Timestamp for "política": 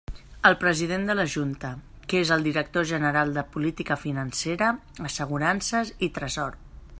3.57-3.99